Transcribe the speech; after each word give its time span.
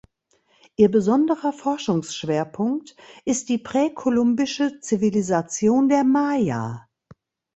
Ihr 0.77 0.89
besonderer 0.89 1.53
Forschungsschwerpunkt 1.53 2.95
ist 3.23 3.49
die 3.49 3.59
präkolumbische 3.59 4.79
Zivilisation 4.79 5.89
der 5.89 6.03
Maya. 6.03 6.87